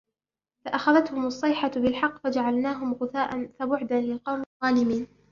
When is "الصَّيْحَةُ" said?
1.27-1.69